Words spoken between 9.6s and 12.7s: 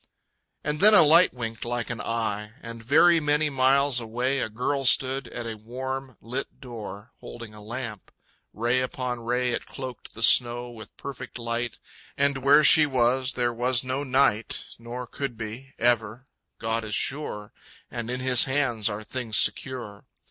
cloaked the snow with perfect light. And where